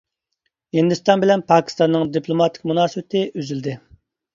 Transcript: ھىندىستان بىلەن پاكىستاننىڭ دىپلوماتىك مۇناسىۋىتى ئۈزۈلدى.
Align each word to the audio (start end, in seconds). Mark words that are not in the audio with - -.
ھىندىستان 0.77 1.21
بىلەن 1.25 1.45
پاكىستاننىڭ 1.53 2.11
دىپلوماتىك 2.19 2.69
مۇناسىۋىتى 2.75 3.27
ئۈزۈلدى. 3.33 3.83